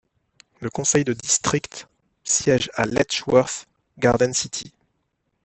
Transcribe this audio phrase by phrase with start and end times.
[0.61, 1.87] Le conseil de district
[2.23, 3.67] siège à Letchworth
[3.99, 4.73] Garden City.